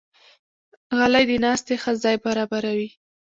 غلۍ 0.97 1.23
د 1.27 1.31
ناستې 1.45 1.75
ښه 1.81 1.91
ځای 2.03 2.15
برابروي. 2.25 2.89